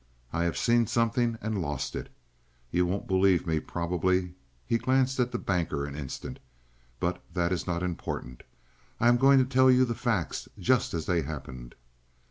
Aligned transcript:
I 0.33 0.45
have 0.45 0.57
seen 0.57 0.87
something 0.87 1.37
and 1.43 1.61
lost 1.61 1.95
it. 1.95 2.09
You 2.71 2.87
won't 2.87 3.05
believe 3.05 3.45
me 3.45 3.59
probably," 3.59 4.33
he 4.65 4.79
glanced 4.79 5.19
at 5.19 5.31
the 5.31 5.37
Banker 5.37 5.85
an 5.85 5.95
instant, 5.95 6.39
"but 6.99 7.21
that 7.35 7.51
is 7.51 7.67
not 7.67 7.83
important. 7.83 8.41
I 8.99 9.09
am 9.09 9.17
going 9.17 9.37
to 9.37 9.45
tell 9.45 9.69
you 9.69 9.85
the 9.85 9.93
facts, 9.93 10.47
just 10.57 10.95
as 10.95 11.05
they 11.05 11.21
happened." 11.21 11.75